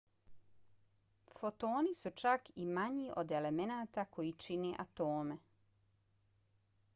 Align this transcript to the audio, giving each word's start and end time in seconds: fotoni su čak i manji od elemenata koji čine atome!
fotoni 1.39 1.93
su 1.99 2.11
čak 2.21 2.49
i 2.63 2.65
manji 2.77 3.11
od 3.23 3.35
elemenata 3.41 4.07
koji 4.17 4.33
čine 4.47 4.73
atome! 4.87 5.37